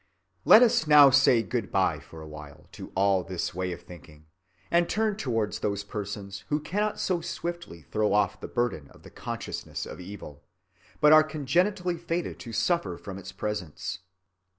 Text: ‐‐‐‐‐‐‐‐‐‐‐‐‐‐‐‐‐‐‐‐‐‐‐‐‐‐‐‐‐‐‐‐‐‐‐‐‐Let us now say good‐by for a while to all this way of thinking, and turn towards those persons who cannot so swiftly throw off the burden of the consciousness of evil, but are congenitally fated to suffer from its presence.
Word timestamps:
‐‐‐‐‐‐‐‐‐‐‐‐‐‐‐‐‐‐‐‐‐‐‐‐‐‐‐‐‐‐‐‐‐‐‐‐‐Let 0.45 0.63
us 0.63 0.87
now 0.87 1.11
say 1.11 1.43
good‐by 1.43 1.99
for 1.99 2.23
a 2.23 2.27
while 2.27 2.67
to 2.71 2.91
all 2.95 3.23
this 3.23 3.53
way 3.53 3.71
of 3.71 3.81
thinking, 3.83 4.25
and 4.71 4.89
turn 4.89 5.15
towards 5.15 5.59
those 5.59 5.83
persons 5.83 6.43
who 6.49 6.59
cannot 6.59 6.99
so 6.99 7.21
swiftly 7.21 7.83
throw 7.83 8.11
off 8.11 8.39
the 8.41 8.47
burden 8.47 8.87
of 8.95 9.03
the 9.03 9.11
consciousness 9.11 9.85
of 9.85 9.99
evil, 10.01 10.43
but 10.99 11.13
are 11.13 11.23
congenitally 11.23 11.99
fated 11.99 12.39
to 12.39 12.51
suffer 12.51 12.97
from 12.97 13.19
its 13.19 13.31
presence. 13.31 13.99